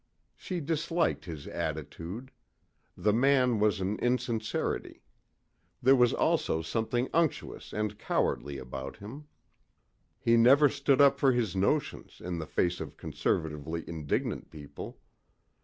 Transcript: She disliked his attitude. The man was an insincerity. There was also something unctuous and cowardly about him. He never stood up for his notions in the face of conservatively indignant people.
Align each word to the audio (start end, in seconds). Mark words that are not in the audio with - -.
She 0.35 0.61
disliked 0.61 1.25
his 1.25 1.45
attitude. 1.45 2.31
The 2.97 3.13
man 3.13 3.59
was 3.59 3.79
an 3.81 3.99
insincerity. 3.99 5.03
There 5.79 5.95
was 5.95 6.11
also 6.11 6.63
something 6.63 7.07
unctuous 7.13 7.71
and 7.71 7.99
cowardly 7.99 8.57
about 8.57 8.97
him. 8.97 9.27
He 10.19 10.37
never 10.37 10.69
stood 10.69 11.01
up 11.01 11.19
for 11.19 11.33
his 11.33 11.55
notions 11.55 12.19
in 12.19 12.39
the 12.39 12.47
face 12.47 12.79
of 12.81 12.97
conservatively 12.97 13.83
indignant 13.87 14.49
people. 14.49 14.97